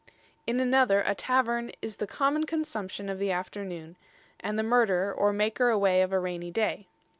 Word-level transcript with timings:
In 0.47 0.59
another, 0.59 1.01
a 1.01 1.13
tavern 1.13 1.69
"is 1.79 1.97
the 1.97 2.07
common 2.07 2.47
consumption 2.47 3.07
of 3.07 3.19
the 3.19 3.29
Afternoone, 3.29 3.97
and 4.39 4.57
the 4.57 4.63
murderer, 4.63 5.13
or 5.13 5.31
maker 5.31 5.69
away 5.69 6.01
of 6.01 6.11
a 6.11 6.19
rainy 6.19 6.49
day. 6.49 6.87